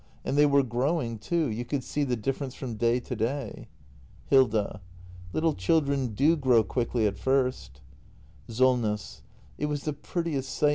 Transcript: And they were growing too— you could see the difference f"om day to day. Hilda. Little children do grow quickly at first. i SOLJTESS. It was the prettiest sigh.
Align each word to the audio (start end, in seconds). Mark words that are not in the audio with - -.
And 0.25 0.35
they 0.35 0.47
were 0.47 0.63
growing 0.63 1.19
too— 1.19 1.45
you 1.51 1.63
could 1.63 1.83
see 1.83 2.03
the 2.03 2.15
difference 2.15 2.55
f"om 2.55 2.73
day 2.73 2.99
to 2.99 3.15
day. 3.15 3.67
Hilda. 4.31 4.81
Little 5.31 5.53
children 5.53 6.15
do 6.15 6.35
grow 6.35 6.63
quickly 6.63 7.05
at 7.05 7.19
first. 7.19 7.81
i 8.49 8.51
SOLJTESS. 8.51 9.21
It 9.59 9.67
was 9.67 9.83
the 9.83 9.93
prettiest 9.93 10.51
sigh. 10.55 10.69